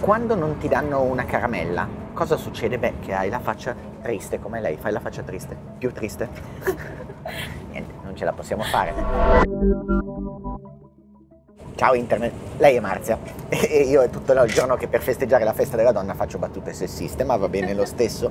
Quando 0.00 0.34
non 0.34 0.56
ti 0.56 0.66
danno 0.66 1.02
una 1.02 1.26
caramella, 1.26 1.86
cosa 2.14 2.38
succede? 2.38 2.78
Beh, 2.78 2.94
che 3.00 3.12
hai 3.12 3.28
la 3.28 3.38
faccia 3.38 3.76
triste 4.00 4.40
come 4.40 4.58
lei. 4.58 4.78
Fai 4.78 4.92
la 4.92 5.00
faccia 5.00 5.22
triste. 5.22 5.54
Più 5.76 5.92
triste. 5.92 6.26
Niente, 7.70 7.92
non 8.02 8.16
ce 8.16 8.24
la 8.24 8.32
possiamo 8.32 8.62
fare. 8.62 8.94
Ciao 11.74 11.94
internet, 11.94 12.32
lei 12.56 12.76
è 12.76 12.80
Marzia 12.80 13.18
e 13.48 13.82
io 13.84 14.02
è 14.02 14.10
tutto 14.10 14.32
il 14.32 14.52
giorno 14.52 14.76
che 14.76 14.86
per 14.86 15.00
festeggiare 15.00 15.44
la 15.44 15.52
festa 15.52 15.76
della 15.76 15.92
donna 15.92 16.14
faccio 16.14 16.38
battute 16.38 16.72
sessiste, 16.72 17.24
ma 17.24 17.36
va 17.36 17.48
bene 17.48 17.72
lo 17.72 17.86
stesso, 17.86 18.30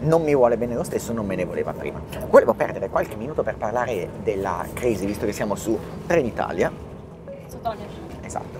non 0.00 0.22
mi 0.22 0.34
vuole 0.34 0.56
bene 0.56 0.74
lo 0.74 0.82
stesso, 0.82 1.12
non 1.12 1.26
me 1.26 1.36
ne 1.36 1.44
voleva 1.44 1.72
prima. 1.72 2.00
Volevo 2.28 2.54
perdere 2.54 2.88
qualche 2.88 3.14
minuto 3.16 3.42
per 3.42 3.56
parlare 3.56 4.08
della 4.22 4.64
crisi, 4.72 5.06
visto 5.06 5.26
che 5.26 5.32
siamo 5.32 5.54
su 5.54 5.78
Trenitalia. 6.06 6.87
Esatto. 8.20 8.58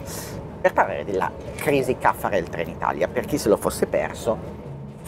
Per 0.61 0.72
parlare 0.72 1.05
della 1.05 1.31
crisi 1.56 1.97
Caffarel 1.98 2.48
Trenitalia, 2.48 3.08
per 3.08 3.27
chi 3.27 3.39
se 3.39 3.48
lo 3.48 3.56
fosse 3.56 3.86
perso, 3.86 4.36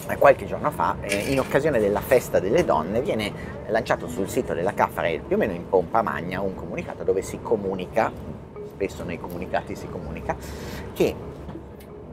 eh, 0.07 0.17
qualche 0.17 0.45
giorno 0.45 0.71
fa, 0.71 0.95
eh, 1.01 1.31
in 1.31 1.39
occasione 1.39 1.79
della 1.79 1.99
festa 1.99 2.39
delle 2.39 2.63
donne, 2.63 3.01
viene 3.01 3.31
lanciato 3.67 4.07
sul 4.07 4.29
sito 4.29 4.53
della 4.53 4.73
Caffarel, 4.73 5.21
più 5.21 5.35
o 5.35 5.39
meno 5.39 5.53
in 5.53 5.67
pompa 5.67 6.01
magna, 6.01 6.41
un 6.41 6.55
comunicato 6.55 7.03
dove 7.03 7.21
si 7.21 7.39
comunica 7.41 8.11
spesso 8.81 9.03
nei 9.03 9.19
comunicati 9.19 9.75
si 9.75 9.87
comunica, 9.87 10.35
che 10.93 11.13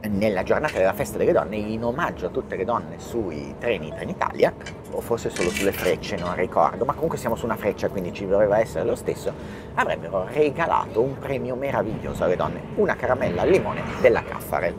nella 0.07 0.43
giornata 0.43 0.77
della 0.77 0.93
festa 0.93 1.17
delle 1.17 1.33
donne, 1.33 1.57
in 1.57 1.83
omaggio 1.83 2.27
a 2.27 2.29
tutte 2.29 2.55
le 2.55 2.63
donne 2.63 2.99
sui 2.99 3.55
treni 3.59 3.91
Trenitalia, 3.93 4.53
o 4.91 5.01
forse 5.01 5.29
solo 5.29 5.49
sulle 5.49 5.71
frecce, 5.71 6.15
non 6.15 6.35
ricordo, 6.35 6.85
ma 6.85 6.93
comunque 6.93 7.17
siamo 7.17 7.35
su 7.35 7.45
una 7.45 7.57
freccia, 7.57 7.89
quindi 7.89 8.13
ci 8.13 8.25
doveva 8.27 8.59
essere 8.59 8.85
lo 8.85 8.95
stesso, 8.95 9.31
avrebbero 9.73 10.25
regalato 10.31 11.01
un 11.01 11.17
premio 11.17 11.55
meraviglioso 11.55 12.23
alle 12.23 12.35
donne, 12.35 12.61
una 12.75 12.95
caramella 12.95 13.41
al 13.41 13.49
limone 13.49 13.81
della 14.01 14.23
Caffarel. 14.23 14.75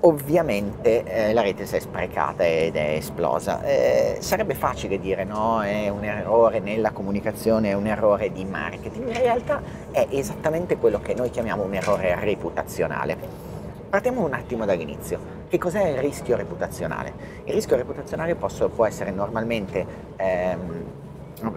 Ovviamente 0.00 1.02
eh, 1.02 1.32
la 1.32 1.42
rete 1.42 1.66
si 1.66 1.74
è 1.74 1.80
sprecata 1.80 2.46
ed 2.46 2.76
è 2.76 2.92
esplosa. 2.92 3.64
Eh, 3.64 4.18
sarebbe 4.20 4.54
facile 4.54 5.00
dire 5.00 5.24
no, 5.24 5.60
è 5.60 5.88
un 5.88 6.04
errore 6.04 6.60
nella 6.60 6.92
comunicazione, 6.92 7.70
è 7.70 7.72
un 7.72 7.88
errore 7.88 8.30
di 8.30 8.44
marketing. 8.44 9.08
In 9.08 9.20
realtà 9.20 9.60
è 9.90 10.06
esattamente 10.10 10.76
quello 10.76 11.00
che 11.00 11.14
noi 11.14 11.30
chiamiamo 11.30 11.64
un 11.64 11.74
errore 11.74 12.16
reputazionale. 12.20 13.47
Partiamo 13.88 14.22
un 14.22 14.34
attimo 14.34 14.66
dall'inizio. 14.66 15.18
Che 15.48 15.56
cos'è 15.56 15.88
il 15.88 15.98
rischio 15.98 16.36
reputazionale? 16.36 17.14
Il 17.44 17.54
rischio 17.54 17.74
reputazionale 17.76 18.34
posso, 18.34 18.68
può 18.68 18.84
essere 18.84 19.10
normalmente 19.10 19.86
ehm, 20.16 20.84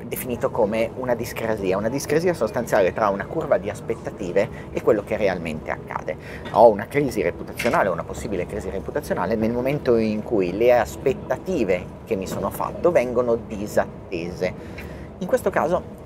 definito 0.03 0.50
come 0.50 0.92
una 0.96 1.14
discrasia, 1.14 1.75
una 1.75 1.90
discrasia 1.90 2.34
sostanziale 2.34 2.94
tra 2.94 3.09
una 3.09 3.25
curva 3.25 3.58
di 3.58 3.69
aspettative 3.69 4.47
e 4.72 4.81
quello 4.81 5.03
che 5.03 5.18
realmente 5.18 5.72
accade. 5.72 6.16
Ho 6.52 6.69
una 6.69 6.88
crisi 6.88 7.22
reputazionale, 7.22 7.90
una 7.90 8.06
possibile 8.06 8.46
crisi 8.46 8.69
reputazionale 8.69 9.36
nel 9.36 9.52
momento 9.52 9.98
in 9.98 10.24
cui 10.24 10.56
le 10.56 10.72
aspettative 10.78 11.86
che 12.06 12.16
mi 12.16 12.28
sono 12.28 12.50
fatto 12.50 12.92
vengono 12.92 13.36
disattese. 13.36 14.53
In 15.18 15.28
questo 15.28 15.50
caso 15.50 16.00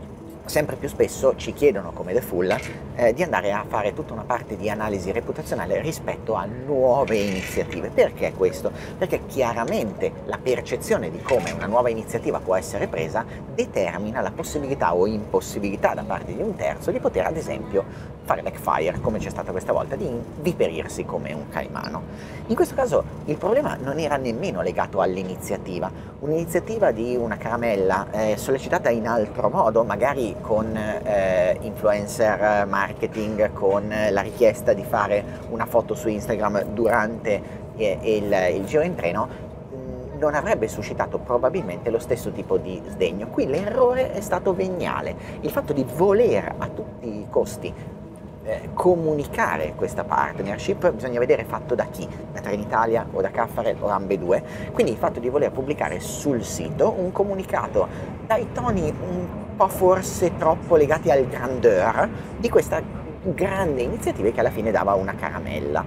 sempre 0.46 0.76
più 0.76 0.88
spesso 0.88 1.36
ci 1.36 1.54
chiedono 1.54 1.92
come 1.92 2.14
The 2.14 2.22
Full 2.22 2.56
eh, 2.96 3.14
di 3.14 3.24
andare 3.24 3.52
a 3.52 3.66
fare 3.68 3.94
tutta 3.94 4.14
una 4.14 4.24
parte 4.24 4.56
di 4.56 4.70
analisi 4.70 5.12
reputazionale 5.12 5.82
rispetto 5.82 6.34
a 6.36 6.46
nuove 6.46 7.18
iniziative. 7.18 7.90
Perché 7.90 8.34
questo? 8.34 8.72
Perché 8.98 9.26
chiaramente 9.28 10.12
la 10.26 10.38
percezione 10.42 11.10
di 11.10 11.22
come 11.22 11.52
una 11.52 11.66
nuova 11.66 11.90
iniziativa 11.90 12.40
può 12.40 12.56
essere 12.56 12.88
presa 12.88 13.26
determina 13.54 14.22
la 14.22 14.32
possibilità 14.32 14.96
o 14.96 15.08
impossibilità 15.08 15.94
da 15.94 16.04
parte 16.04 16.34
di 16.34 16.42
un 16.42 16.56
terzo 16.56 16.92
di 16.92 17.00
poter 17.00 17.26
ad 17.26 17.38
esempio 17.38 18.14
fare 18.26 18.42
backfire 18.42 19.00
come 19.02 19.20
c'è 19.20 19.30
stata 19.30 19.52
questa 19.52 19.72
volta, 19.72 19.96
di 19.96 20.10
viperirsi 20.42 21.06
come 21.06 21.32
un 21.32 21.48
caimano. 21.50 22.02
In 22.48 22.56
questo 22.56 22.76
caso 22.76 23.04
il 23.26 23.38
problema 23.38 23.78
non 23.80 24.00
era 24.00 24.18
nemmeno 24.18 24.62
legato 24.62 25.00
all'iniziativa, 25.00 25.92
un'iniziativa 26.20 26.92
di 26.92 27.16
una 27.16 27.38
caramella 27.38 28.08
eh, 28.12 28.38
sollecitata 28.38 28.90
in 28.90 29.08
altro 29.08 29.50
modo, 29.50 29.84
magari 29.84 30.35
con 30.42 30.76
eh, 30.76 31.58
influencer 31.62 32.66
marketing, 32.68 33.52
con 33.54 33.88
la 33.88 34.22
richiesta 34.22 34.74
di 34.74 34.84
fare 34.84 35.24
una 35.50 35.66
foto 35.66 35.96
su 35.96 36.08
Instagram 36.08 36.64
durante 36.74 37.42
eh, 37.76 38.00
il, 38.02 38.58
il 38.58 38.66
giro 38.66 38.84
in 38.84 38.96
treno, 38.96 39.28
mm, 39.28 40.20
non 40.20 40.36
avrebbe 40.36 40.68
suscitato 40.68 41.18
probabilmente 41.20 41.90
lo 41.90 42.00
stesso 42.00 42.32
tipo 42.32 42.58
di 42.58 42.82
sdegno. 42.88 43.28
Qui 43.28 43.48
l'errore 43.48 44.12
è 44.12 44.22
stato 44.22 44.54
veniale, 44.54 45.16
il 45.42 45.50
fatto 45.50 45.74
di 45.74 45.86
voler 45.96 46.56
a 46.58 46.68
tutti 46.68 47.08
i 47.08 47.28
costi 47.30 47.74
eh, 48.46 48.70
comunicare 48.74 49.74
questa 49.76 50.04
partnership 50.04 50.92
bisogna 50.92 51.20
vedere 51.20 51.44
fatto 51.44 51.74
da 51.74 51.86
chi, 51.86 52.08
da 52.32 52.40
Trenitalia 52.42 53.08
o 53.12 53.20
da 53.20 53.32
Caffarel 53.32 53.78
o 53.80 53.88
ambedue, 53.88 54.44
quindi 54.72 54.92
il 54.92 54.98
fatto 54.98 55.20
di 55.20 55.30
voler 55.30 55.52
pubblicare 55.52 56.00
sul 56.00 56.44
sito 56.44 56.94
un 56.96 57.12
comunicato 57.12 57.88
dai 58.28 58.52
toni 58.52 58.94
un 59.02 59.45
po' 59.56 59.68
forse 59.68 60.36
troppo 60.38 60.76
legati 60.76 61.10
al 61.12 61.26
grandeur 61.28 62.10
di 62.38 62.50
questa 62.50 62.82
grande 63.22 63.82
iniziativa 63.82 64.30
che 64.30 64.40
alla 64.40 64.52
fine 64.52 64.72
dava 64.72 64.94
una 64.94 65.16
caramella. 65.16 65.84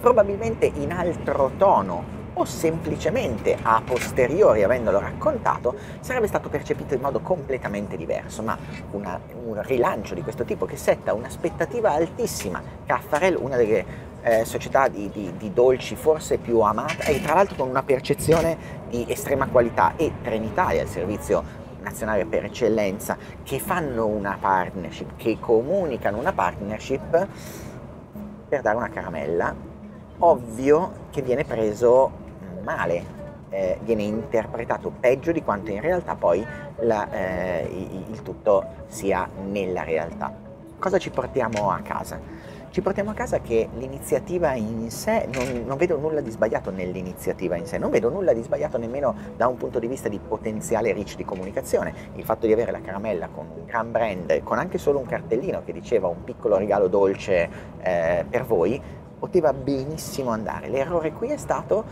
Probabilmente 0.00 0.66
in 0.66 0.92
altro 0.92 1.52
tono 1.56 2.18
o 2.32 2.44
semplicemente 2.44 3.56
a 3.60 3.82
posteriori, 3.84 4.62
avendolo 4.62 4.98
raccontato, 4.98 5.74
sarebbe 6.00 6.26
stato 6.26 6.48
percepito 6.48 6.94
in 6.94 7.00
modo 7.00 7.20
completamente 7.20 7.96
diverso, 7.96 8.42
ma 8.42 8.56
una, 8.92 9.20
un 9.44 9.60
rilancio 9.62 10.14
di 10.14 10.22
questo 10.22 10.44
tipo 10.44 10.64
che 10.64 10.76
setta 10.76 11.12
un'aspettativa 11.12 11.92
altissima, 11.92 12.62
Caffarel, 12.86 13.36
una 13.36 13.56
delle 13.56 14.08
eh, 14.22 14.44
società 14.44 14.88
di, 14.88 15.10
di, 15.10 15.32
di, 15.36 15.52
dolci 15.52 15.96
forse 15.96 16.38
più 16.38 16.60
amata 16.60 17.04
e 17.04 17.22
tra 17.22 17.34
l'altro 17.34 17.56
con 17.56 17.68
una 17.68 17.82
percezione 17.82 18.56
di 18.88 19.04
estrema 19.08 19.46
qualità 19.46 19.94
e 19.96 20.12
Trenitalia, 20.22 20.82
il 20.82 20.88
servizio 20.88 21.59
nazionale 21.82 22.24
per 22.26 22.44
eccellenza, 22.44 23.16
che 23.42 23.58
fanno 23.58 24.06
una 24.06 24.36
partnership, 24.40 25.16
che 25.16 25.38
comunicano 25.38 26.18
una 26.18 26.32
partnership 26.32 27.26
per 28.48 28.60
dare 28.62 28.76
una 28.76 28.88
caramella, 28.88 29.54
ovvio 30.18 30.92
che 31.10 31.22
viene 31.22 31.44
preso 31.44 32.10
male, 32.62 33.18
eh, 33.50 33.78
viene 33.82 34.02
interpretato 34.02 34.92
peggio 34.98 35.32
di 35.32 35.42
quanto 35.42 35.70
in 35.70 35.80
realtà 35.80 36.14
poi 36.14 36.44
la, 36.80 37.10
eh, 37.10 38.04
il 38.08 38.22
tutto 38.22 38.64
sia 38.86 39.28
nella 39.46 39.82
realtà. 39.82 40.32
Cosa 40.78 40.98
ci 40.98 41.10
portiamo 41.10 41.70
a 41.70 41.80
casa? 41.80 42.18
Ci 42.70 42.82
portiamo 42.82 43.10
a 43.10 43.14
casa 43.14 43.40
che 43.40 43.68
l'iniziativa 43.74 44.54
in 44.54 44.92
sé, 44.92 45.26
non, 45.34 45.64
non, 45.66 45.76
vedo 45.76 45.98
nulla 45.98 46.20
di 46.20 46.30
sbagliato 46.30 46.70
nell'iniziativa 46.70 47.56
in 47.56 47.66
sé, 47.66 47.78
non 47.78 47.90
vedo 47.90 48.10
nulla 48.10 48.32
di 48.32 48.44
sbagliato 48.44 48.78
nemmeno 48.78 49.12
da 49.36 49.48
un 49.48 49.56
punto 49.56 49.80
di 49.80 49.88
vista 49.88 50.08
di 50.08 50.20
potenziale 50.20 50.92
reach 50.92 51.16
di 51.16 51.24
comunicazione. 51.24 51.92
Il 52.14 52.22
fatto 52.22 52.46
di 52.46 52.52
avere 52.52 52.70
la 52.70 52.80
caramella 52.80 53.26
con 53.26 53.46
un 53.52 53.64
gran 53.64 53.90
brand, 53.90 54.44
con 54.44 54.58
anche 54.58 54.78
solo 54.78 55.00
un 55.00 55.06
cartellino 55.06 55.64
che 55.64 55.72
diceva 55.72 56.06
un 56.06 56.22
piccolo 56.22 56.58
regalo 56.58 56.86
dolce 56.86 57.48
eh, 57.80 58.24
per 58.30 58.44
voi, 58.44 58.80
poteva 59.18 59.52
benissimo 59.52 60.30
andare. 60.30 60.68
L'errore 60.68 61.10
qui 61.10 61.30
è 61.30 61.36
stato 61.38 61.84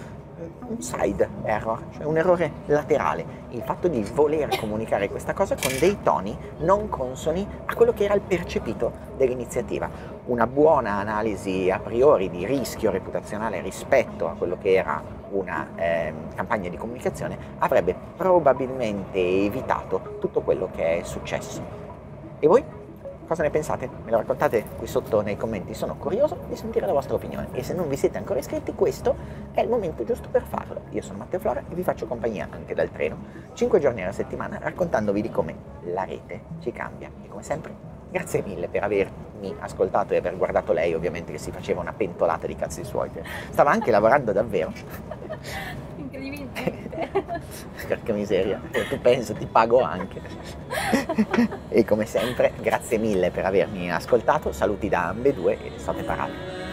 un 0.69 0.81
side 0.81 1.29
error, 1.43 1.82
cioè 1.93 2.05
un 2.05 2.17
errore 2.17 2.50
laterale, 2.67 3.25
il 3.50 3.62
fatto 3.62 3.88
di 3.88 4.02
voler 4.14 4.56
comunicare 4.58 5.08
questa 5.08 5.32
cosa 5.32 5.56
con 5.56 5.73
dei 5.79 5.99
toni 6.02 6.37
non 6.58 6.88
consoni 6.88 7.46
a 7.64 7.75
quello 7.75 7.93
che 7.93 8.05
era 8.05 8.14
il 8.14 8.20
percepito 8.20 8.93
dell'iniziativa. 9.17 9.88
Una 10.26 10.46
buona 10.46 10.93
analisi 10.99 11.70
a 11.70 11.79
priori 11.79 12.31
di 12.31 12.44
rischio 12.44 12.90
reputazionale 12.90 13.61
rispetto 13.61 14.29
a 14.29 14.35
quello 14.35 14.58
che 14.58 14.75
era 14.75 15.02
una 15.31 15.69
eh, 15.76 16.12
campagna 16.35 16.69
di 16.69 16.76
comunicazione 16.76 17.37
avrebbe 17.58 17.94
probabilmente 18.17 19.19
evitato 19.19 20.17
tutto 20.20 20.40
quello 20.43 20.69
che 20.75 21.00
è 21.00 21.02
successo. 21.02 21.62
E 22.38 22.46
voi? 22.46 22.64
Cosa 23.28 23.42
ne 23.42 23.50
pensate? 23.50 23.90
Me 24.04 24.10
lo 24.10 24.16
raccontate 24.16 24.64
qui 24.78 24.86
sotto 24.86 25.20
nei 25.20 25.36
commenti, 25.36 25.75
sono 25.75 25.96
curioso 25.96 26.38
di 26.48 26.56
sentire 26.56 26.86
la 26.86 26.94
vostra 26.94 27.14
opinione 27.14 27.48
e 27.52 27.62
se 27.62 27.75
non 27.75 27.86
vi 27.86 27.96
siete 27.98 28.16
ancora 28.16 28.38
iscritti 28.38 28.72
questo 28.75 29.14
è 29.52 29.60
il 29.60 29.69
momento 29.69 30.02
giusto 30.02 30.30
per 30.30 30.44
farlo. 30.44 30.84
Io 30.92 31.02
sono 31.02 31.19
Matteo 31.19 31.38
Flora 31.38 31.60
e 31.60 31.75
vi 31.75 31.82
faccio 31.82 32.06
compagnia 32.06 32.48
anche 32.50 32.75
dal 32.75 32.90
treno, 32.90 33.19
5 33.52 33.80
giorni 33.80 34.02
alla 34.02 34.12
settimana 34.12 34.58
raccontandovi 34.58 35.20
di 35.20 35.30
come 35.30 35.54
la 35.92 36.04
rete 36.04 36.40
ci 36.60 36.72
cambia 36.72 37.10
e 37.22 37.28
come 37.28 37.42
sempre 37.42 37.75
grazie 38.10 38.42
mille 38.42 38.66
per 38.69 38.84
avermi 38.84 39.54
ascoltato 39.58 40.14
e 40.14 40.16
aver 40.16 40.38
guardato 40.38 40.72
lei 40.72 40.94
ovviamente 40.94 41.30
che 41.30 41.38
si 41.38 41.50
faceva 41.50 41.82
una 41.82 41.92
pentolata 41.92 42.46
di 42.46 42.56
cazzi 42.56 42.82
suoi, 42.82 43.10
stava 43.50 43.70
anche 43.70 43.90
lavorando 43.90 44.32
davvero. 44.32 44.72
Incredibilmente. 45.96 46.86
Porca 47.88 48.12
miseria, 48.12 48.60
tu 48.88 49.00
penso 49.00 49.32
ti 49.34 49.46
pago 49.46 49.80
anche. 49.82 50.20
e 51.68 51.84
come 51.84 52.06
sempre, 52.06 52.52
grazie 52.60 52.98
mille 52.98 53.30
per 53.30 53.44
avermi 53.44 53.92
ascoltato, 53.92 54.52
saluti 54.52 54.88
da 54.88 55.08
ambedue 55.08 55.58
e 55.62 55.72
state 55.76 56.02
parati. 56.02 56.67